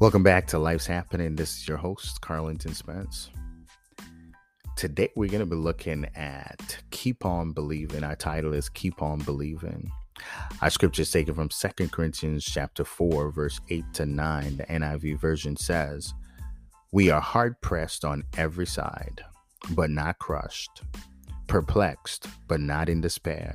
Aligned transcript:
Welcome 0.00 0.22
back 0.22 0.46
to 0.46 0.58
Life's 0.58 0.86
Happening. 0.86 1.36
This 1.36 1.58
is 1.58 1.68
your 1.68 1.76
host, 1.76 2.22
Carlington 2.22 2.72
Spence. 2.72 3.28
Today 4.74 5.10
we're 5.14 5.28
going 5.28 5.40
to 5.40 5.46
be 5.46 5.56
looking 5.56 6.06
at 6.16 6.78
Keep 6.90 7.26
On 7.26 7.52
Believing. 7.52 8.02
Our 8.02 8.16
title 8.16 8.54
is 8.54 8.70
Keep 8.70 9.02
On 9.02 9.18
Believing. 9.18 9.90
Our 10.62 10.70
scripture 10.70 11.02
is 11.02 11.10
taken 11.10 11.34
from 11.34 11.50
Second 11.50 11.92
Corinthians 11.92 12.46
chapter 12.46 12.82
4, 12.82 13.30
verse 13.30 13.60
8 13.68 13.84
to 13.92 14.06
9. 14.06 14.56
The 14.56 14.64
NIV 14.64 15.20
version 15.20 15.54
says, 15.54 16.14
We 16.92 17.10
are 17.10 17.20
hard 17.20 17.60
pressed 17.60 18.02
on 18.02 18.24
every 18.38 18.66
side, 18.66 19.20
but 19.72 19.90
not 19.90 20.18
crushed, 20.18 20.80
perplexed, 21.46 22.26
but 22.48 22.60
not 22.60 22.88
in 22.88 23.02
despair, 23.02 23.52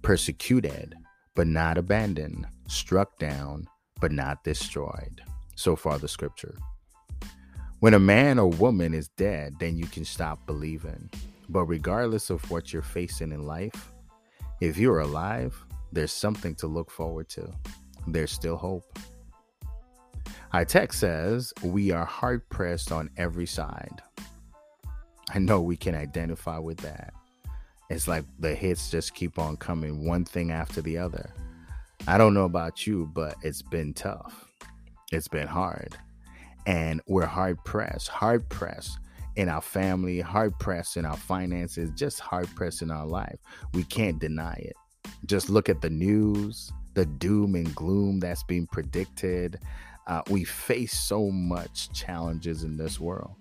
persecuted, 0.00 0.94
but 1.34 1.46
not 1.46 1.76
abandoned, 1.76 2.46
struck 2.68 3.18
down, 3.18 3.68
but 4.00 4.12
not 4.12 4.42
destroyed 4.44 5.20
so 5.54 5.76
far, 5.76 5.98
the 5.98 6.08
scripture. 6.08 6.54
When 7.80 7.94
a 7.94 7.98
man 7.98 8.38
or 8.38 8.48
woman 8.48 8.94
is 8.94 9.08
dead, 9.08 9.56
then 9.58 9.76
you 9.76 9.86
can 9.86 10.04
stop 10.04 10.46
believing. 10.46 11.10
But 11.48 11.64
regardless 11.64 12.30
of 12.30 12.50
what 12.50 12.72
you're 12.72 12.82
facing 12.82 13.30
in 13.30 13.44
life, 13.44 13.92
if 14.60 14.78
you're 14.78 15.00
alive, 15.00 15.54
there's 15.92 16.12
something 16.12 16.54
to 16.56 16.66
look 16.66 16.90
forward 16.90 17.28
to. 17.30 17.52
There's 18.06 18.32
still 18.32 18.56
hope. 18.56 18.98
Our 20.52 20.64
text 20.64 21.00
says, 21.00 21.52
We 21.62 21.90
are 21.90 22.04
hard 22.04 22.48
pressed 22.48 22.90
on 22.90 23.10
every 23.16 23.46
side. 23.46 24.00
I 25.30 25.38
know 25.38 25.60
we 25.60 25.76
can 25.76 25.94
identify 25.94 26.58
with 26.58 26.78
that. 26.78 27.12
It's 27.90 28.08
like 28.08 28.24
the 28.38 28.54
hits 28.54 28.90
just 28.90 29.14
keep 29.14 29.38
on 29.38 29.56
coming, 29.56 30.06
one 30.06 30.24
thing 30.24 30.50
after 30.52 30.80
the 30.80 30.96
other. 30.96 31.34
I 32.06 32.18
don't 32.18 32.34
know 32.34 32.44
about 32.44 32.86
you, 32.86 33.10
but 33.12 33.36
it's 33.42 33.62
been 33.62 33.92
tough 33.92 34.53
it's 35.14 35.28
been 35.28 35.46
hard. 35.46 35.96
And 36.66 37.00
we're 37.06 37.26
hard 37.26 37.62
pressed, 37.64 38.08
hard 38.08 38.48
pressed 38.48 38.98
in 39.36 39.48
our 39.48 39.60
family, 39.60 40.20
hard 40.20 40.58
pressed 40.58 40.96
in 40.96 41.04
our 41.04 41.16
finances, 41.16 41.90
just 41.94 42.20
hard 42.20 42.48
pressed 42.54 42.82
in 42.82 42.90
our 42.90 43.06
life. 43.06 43.38
We 43.72 43.84
can't 43.84 44.18
deny 44.18 44.54
it. 44.54 44.76
Just 45.26 45.50
look 45.50 45.68
at 45.68 45.80
the 45.80 45.90
news, 45.90 46.72
the 46.94 47.06
doom 47.06 47.54
and 47.54 47.74
gloom 47.74 48.20
that's 48.20 48.42
being 48.44 48.66
predicted. 48.66 49.60
Uh, 50.06 50.22
we 50.30 50.44
face 50.44 50.98
so 50.98 51.30
much 51.30 51.92
challenges 51.92 52.64
in 52.64 52.76
this 52.76 52.98
world. 52.98 53.34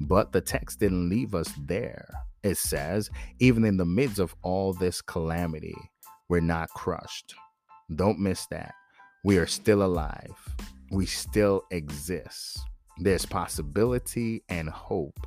But 0.00 0.32
the 0.32 0.40
text 0.40 0.80
didn't 0.80 1.08
leave 1.08 1.34
us 1.34 1.52
there. 1.66 2.08
It 2.42 2.56
says, 2.56 3.10
even 3.38 3.64
in 3.64 3.76
the 3.76 3.84
midst 3.84 4.18
of 4.18 4.34
all 4.42 4.72
this 4.72 5.00
calamity, 5.00 5.76
we're 6.28 6.40
not 6.40 6.70
crushed. 6.70 7.34
Don't 7.94 8.18
miss 8.18 8.46
that. 8.46 8.74
We 9.24 9.38
are 9.38 9.46
still 9.46 9.84
alive 9.84 10.51
we 10.92 11.06
still 11.06 11.64
exist. 11.70 12.60
There's 12.98 13.24
possibility 13.24 14.44
and 14.50 14.68
hope. 14.68 15.26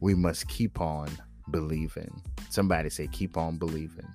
We 0.00 0.14
must 0.14 0.48
keep 0.48 0.80
on 0.80 1.10
believing. 1.50 2.22
Somebody 2.48 2.88
say, 2.88 3.06
keep 3.08 3.36
on 3.36 3.58
believing. 3.58 4.06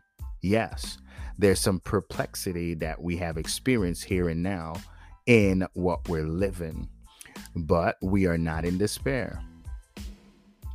Yes, 0.42 0.98
there's 1.38 1.60
some 1.60 1.80
perplexity 1.80 2.74
that 2.76 3.00
we 3.00 3.16
have 3.18 3.38
experienced 3.38 4.04
here 4.04 4.30
and 4.30 4.42
now 4.42 4.74
in 5.28 5.66
what 5.74 6.10
we're 6.10 6.26
living, 6.26 6.90
but 7.56 7.98
we 8.02 8.26
are 8.26 8.38
not 8.38 8.66
in 8.66 8.80
despair. 8.80 9.40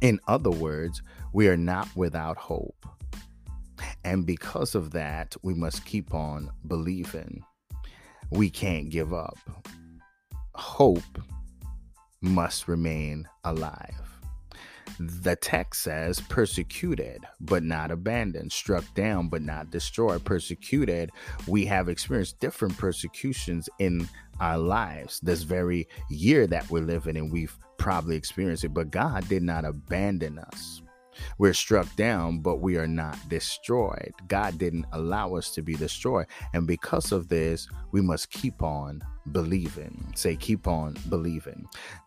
In 0.00 0.20
other 0.28 0.50
words, 0.50 1.02
we 1.32 1.48
are 1.48 1.56
not 1.56 1.88
without 1.96 2.36
hope. 2.36 2.86
And 4.04 4.24
because 4.24 4.76
of 4.76 4.92
that, 4.92 5.34
we 5.42 5.54
must 5.54 5.84
keep 5.84 6.14
on 6.14 6.50
believing. 6.68 7.42
We 8.30 8.48
can't 8.48 8.90
give 8.90 9.12
up 9.12 9.38
hope 10.78 11.20
must 12.20 12.68
remain 12.68 13.28
alive. 13.42 14.20
The 15.00 15.34
text 15.34 15.82
says 15.82 16.20
persecuted 16.28 17.24
but 17.40 17.64
not 17.64 17.90
abandoned, 17.90 18.52
struck 18.52 18.84
down 18.94 19.28
but 19.28 19.42
not 19.42 19.72
destroyed. 19.72 20.24
Persecuted, 20.24 21.10
we 21.48 21.66
have 21.66 21.88
experienced 21.88 22.38
different 22.38 22.78
persecutions 22.78 23.68
in 23.80 24.08
our 24.38 24.56
lives. 24.56 25.18
This 25.18 25.42
very 25.42 25.88
year 26.10 26.46
that 26.46 26.70
we're 26.70 26.84
living 26.84 27.16
in, 27.16 27.28
we've 27.28 27.58
probably 27.76 28.14
experienced 28.14 28.62
it, 28.62 28.72
but 28.72 28.92
God 28.92 29.28
did 29.28 29.42
not 29.42 29.64
abandon 29.64 30.38
us. 30.38 30.80
We're 31.38 31.54
struck 31.54 31.94
down, 31.96 32.40
but 32.40 32.56
we 32.56 32.76
are 32.76 32.86
not 32.86 33.16
destroyed. 33.28 34.12
God 34.28 34.58
didn't 34.58 34.86
allow 34.92 35.34
us 35.34 35.50
to 35.54 35.62
be 35.62 35.74
destroyed. 35.74 36.26
And 36.52 36.66
because 36.66 37.12
of 37.12 37.28
this, 37.28 37.68
we 37.92 38.00
must 38.00 38.30
keep 38.30 38.62
on 38.62 39.02
believing. 39.32 40.12
Say, 40.14 40.36
keep 40.36 40.66
on 40.66 40.96
believing. 41.08 41.66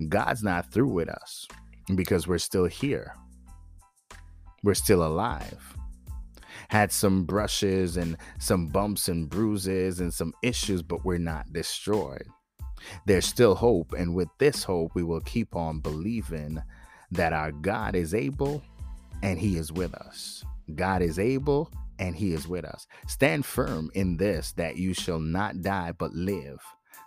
God's 0.09 0.43
not 0.43 0.71
through 0.71 0.89
with 0.89 1.09
us 1.09 1.47
because 1.95 2.27
we're 2.27 2.37
still 2.37 2.65
here. 2.65 3.15
We're 4.63 4.73
still 4.73 5.05
alive. 5.05 5.75
Had 6.69 6.91
some 6.91 7.25
brushes 7.25 7.97
and 7.97 8.17
some 8.39 8.67
bumps 8.67 9.07
and 9.07 9.29
bruises 9.29 9.99
and 9.99 10.13
some 10.13 10.33
issues, 10.43 10.81
but 10.81 11.03
we're 11.03 11.17
not 11.17 11.51
destroyed. 11.51 12.25
There's 13.05 13.25
still 13.25 13.55
hope. 13.55 13.93
And 13.93 14.15
with 14.15 14.29
this 14.37 14.63
hope, 14.63 14.95
we 14.95 15.03
will 15.03 15.21
keep 15.21 15.55
on 15.55 15.79
believing 15.79 16.61
that 17.11 17.33
our 17.33 17.51
God 17.51 17.95
is 17.95 18.13
able 18.13 18.63
and 19.21 19.39
he 19.39 19.57
is 19.57 19.71
with 19.71 19.93
us. 19.93 20.43
God 20.75 21.01
is 21.01 21.19
able 21.19 21.71
and 21.99 22.15
he 22.15 22.33
is 22.33 22.47
with 22.47 22.65
us. 22.65 22.87
Stand 23.07 23.45
firm 23.45 23.91
in 23.93 24.17
this 24.17 24.53
that 24.53 24.77
you 24.77 24.93
shall 24.93 25.19
not 25.19 25.61
die 25.61 25.93
but 25.97 26.13
live 26.13 26.59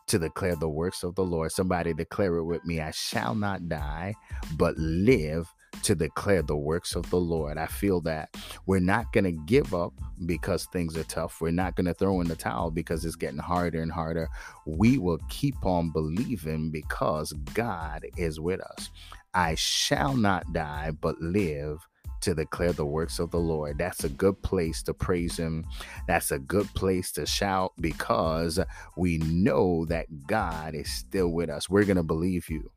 to 0.06 0.18
declare 0.18 0.54
the 0.56 0.68
works 0.68 1.02
of 1.02 1.14
the 1.14 1.24
Lord. 1.24 1.50
Somebody 1.50 1.94
declare 1.94 2.36
it 2.36 2.44
with 2.44 2.64
me 2.64 2.80
I 2.80 2.90
shall 2.90 3.34
not 3.34 3.68
die 3.68 4.14
but 4.56 4.76
live 4.78 5.52
to 5.82 5.94
declare 5.94 6.42
the 6.42 6.56
works 6.56 6.94
of 6.94 7.08
the 7.10 7.18
Lord. 7.18 7.58
I 7.58 7.66
feel 7.66 8.00
that 8.02 8.36
we're 8.66 8.80
not 8.80 9.12
going 9.12 9.24
to 9.24 9.32
give 9.32 9.74
up 9.74 9.92
because 10.26 10.66
things 10.66 10.96
are 10.96 11.04
tough. 11.04 11.40
We're 11.40 11.50
not 11.50 11.74
going 11.74 11.86
to 11.86 11.94
throw 11.94 12.20
in 12.20 12.28
the 12.28 12.36
towel 12.36 12.70
because 12.70 13.04
it's 13.04 13.16
getting 13.16 13.38
harder 13.38 13.82
and 13.82 13.90
harder. 13.90 14.28
We 14.66 14.98
will 14.98 15.18
keep 15.28 15.56
on 15.64 15.90
believing 15.90 16.70
because 16.70 17.32
God 17.54 18.06
is 18.16 18.38
with 18.38 18.60
us. 18.60 18.90
I 19.34 19.56
shall 19.56 20.16
not 20.16 20.52
die 20.52 20.92
but 21.00 21.20
live 21.20 21.86
to 22.20 22.34
declare 22.34 22.72
the 22.72 22.86
works 22.86 23.18
of 23.18 23.30
the 23.30 23.38
Lord. 23.38 23.78
That's 23.78 24.04
a 24.04 24.08
good 24.08 24.40
place 24.42 24.82
to 24.84 24.94
praise 24.94 25.36
Him. 25.36 25.64
That's 26.06 26.30
a 26.30 26.38
good 26.38 26.66
place 26.74 27.12
to 27.12 27.26
shout 27.26 27.72
because 27.80 28.58
we 28.96 29.18
know 29.18 29.84
that 29.86 30.06
God 30.26 30.74
is 30.74 30.90
still 30.90 31.28
with 31.28 31.50
us. 31.50 31.68
We're 31.68 31.84
going 31.84 31.96
to 31.96 32.02
believe 32.02 32.48
you. 32.48 32.70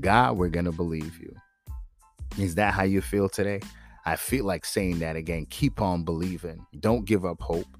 God, 0.00 0.36
we're 0.36 0.48
going 0.48 0.66
to 0.66 0.72
believe 0.72 1.18
you. 1.20 1.34
Is 2.38 2.54
that 2.56 2.74
how 2.74 2.84
you 2.84 3.00
feel 3.00 3.28
today? 3.28 3.60
I 4.04 4.16
feel 4.16 4.44
like 4.44 4.64
saying 4.64 4.98
that 5.00 5.16
again. 5.16 5.46
Keep 5.50 5.80
on 5.80 6.04
believing. 6.04 6.66
Don't 6.80 7.04
give 7.04 7.24
up 7.24 7.40
hope. 7.40 7.76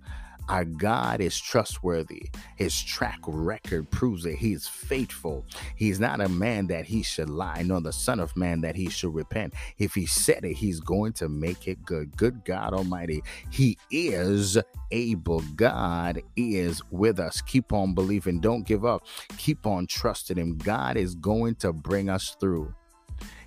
Our 0.48 0.64
God 0.64 1.20
is 1.20 1.38
trustworthy. 1.38 2.30
His 2.56 2.80
track 2.82 3.20
record 3.26 3.90
proves 3.90 4.26
it. 4.26 4.36
He 4.36 4.52
is 4.52 4.66
faithful. 4.66 5.46
He's 5.76 6.00
not 6.00 6.20
a 6.20 6.28
man 6.28 6.66
that 6.68 6.84
he 6.84 7.02
should 7.02 7.30
lie, 7.30 7.62
nor 7.64 7.80
the 7.80 7.92
Son 7.92 8.20
of 8.20 8.36
Man 8.36 8.60
that 8.62 8.76
he 8.76 8.90
should 8.90 9.14
repent. 9.14 9.54
If 9.78 9.94
he 9.94 10.06
said 10.06 10.44
it, 10.44 10.54
he's 10.54 10.80
going 10.80 11.12
to 11.14 11.28
make 11.28 11.68
it 11.68 11.84
good. 11.84 12.16
Good 12.16 12.44
God 12.44 12.74
Almighty. 12.74 13.22
He 13.50 13.78
is 13.90 14.58
able. 14.90 15.40
God 15.56 16.22
is 16.36 16.82
with 16.90 17.18
us. 17.18 17.40
Keep 17.40 17.72
on 17.72 17.94
believing. 17.94 18.40
Don't 18.40 18.66
give 18.66 18.84
up. 18.84 19.06
Keep 19.38 19.66
on 19.66 19.86
trusting 19.86 20.36
him. 20.36 20.58
God 20.58 20.96
is 20.96 21.14
going 21.14 21.54
to 21.56 21.72
bring 21.72 22.08
us 22.08 22.36
through. 22.40 22.74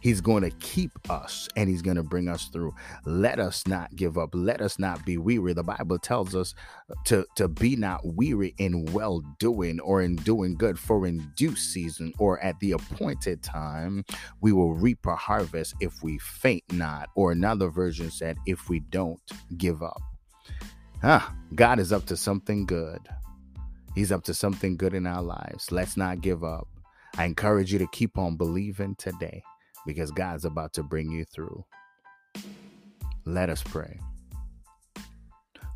He's 0.06 0.22
going 0.22 0.44
to 0.44 0.52
keep 0.60 0.92
us 1.10 1.50
and 1.56 1.68
he's 1.68 1.82
going 1.82 1.98
to 1.98 2.04
bring 2.04 2.28
us 2.28 2.46
through. 2.50 2.76
Let 3.06 3.40
us 3.40 3.66
not 3.66 3.96
give 3.96 4.20
up. 4.20 4.30
Let 4.34 4.62
us 4.62 4.78
not 4.78 5.04
be 5.04 5.18
weary. 5.18 5.54
The 5.54 5.64
Bible 5.64 5.98
tells 5.98 6.36
us 6.36 6.54
to, 7.06 7.26
to 7.38 7.48
be 7.48 7.76
not 7.76 8.02
weary 8.04 8.54
in 8.60 8.86
well 8.94 9.24
doing 9.40 9.80
or 9.80 10.04
in 10.04 10.18
doing 10.18 10.58
good, 10.58 10.78
for 10.78 11.08
in 11.08 11.28
due 11.36 11.56
season 11.56 12.14
or 12.20 12.40
at 12.42 12.60
the 12.60 12.74
appointed 12.74 13.42
time, 13.42 14.06
we 14.42 14.52
will 14.52 14.76
reap 14.76 15.08
a 15.08 15.16
harvest 15.16 15.74
if 15.80 16.04
we 16.04 16.20
faint 16.20 16.64
not. 16.72 17.10
Or 17.16 17.32
another 17.32 17.70
version 17.70 18.12
said, 18.12 18.38
if 18.46 18.70
we 18.70 18.82
don't 18.82 19.20
give 19.58 19.82
up. 19.82 20.04
Ah, 21.02 21.34
God 21.56 21.80
is 21.80 21.92
up 21.92 22.06
to 22.06 22.16
something 22.16 22.68
good. 22.68 23.02
He's 23.96 24.12
up 24.12 24.24
to 24.26 24.36
something 24.36 24.78
good 24.78 24.94
in 24.94 25.08
our 25.08 25.24
lives. 25.24 25.72
Let's 25.72 25.98
not 25.98 26.22
give 26.22 26.44
up. 26.44 26.68
I 27.18 27.26
encourage 27.26 27.74
you 27.74 27.80
to 27.80 27.88
keep 27.88 28.20
on 28.20 28.38
believing 28.38 28.94
today 29.00 29.42
because 29.86 30.12
God's 30.12 30.46
about 30.46 30.74
to 30.74 30.84
bring 30.84 31.12
you 31.12 31.26
through. 31.26 31.64
Let 33.26 33.50
us 33.50 33.64
pray. 33.64 34.00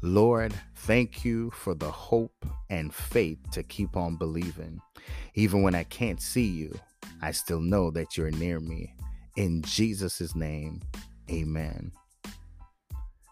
Lord, 0.02 0.54
thank 0.76 1.26
you 1.26 1.52
for 1.52 1.74
the 1.74 1.92
hope 1.92 2.46
and 2.70 2.94
faith 2.94 3.40
to 3.52 3.64
keep 3.64 3.98
on 3.98 4.16
believing. 4.16 4.80
Even 5.36 5.62
when 5.62 5.76
I 5.76 5.84
can't 5.84 6.22
see 6.22 6.46
you, 6.46 6.74
I 7.22 7.32
still 7.32 7.60
know 7.60 7.92
that 7.92 8.16
you're 8.16 8.32
near 8.32 8.60
me. 8.60 8.94
In 9.36 9.62
Jesus' 9.64 10.36
name, 10.36 10.82
amen. 11.30 11.92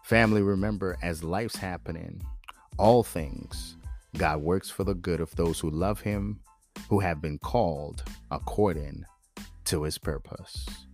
Family, 0.04 0.42
remember, 0.42 0.98
as 1.02 1.24
life's 1.24 1.56
happening, 1.56 2.22
all 2.78 3.02
things 3.02 3.76
God 4.16 4.40
works 4.40 4.70
for 4.70 4.84
the 4.84 4.94
good 4.94 5.20
of 5.20 5.34
those 5.36 5.60
who 5.60 5.70
love 5.70 6.00
him, 6.00 6.40
who 6.88 6.98
have 7.00 7.20
been 7.20 7.38
called 7.38 8.02
according 8.30 9.04
to 9.68 9.82
his 9.82 9.98
purpose. 9.98 10.87